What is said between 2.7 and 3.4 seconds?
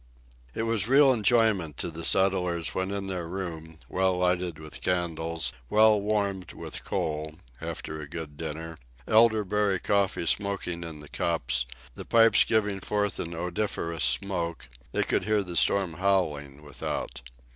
when in their